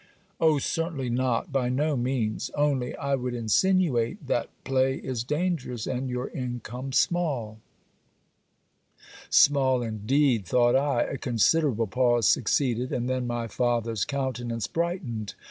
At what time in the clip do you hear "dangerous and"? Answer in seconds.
5.23-6.09